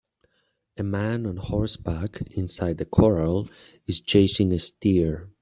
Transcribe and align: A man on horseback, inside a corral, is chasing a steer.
A 0.77 0.83
man 0.83 1.27
on 1.27 1.37
horseback, 1.37 2.23
inside 2.31 2.81
a 2.81 2.85
corral, 2.85 3.47
is 3.85 3.99
chasing 3.99 4.51
a 4.51 4.57
steer. 4.57 5.29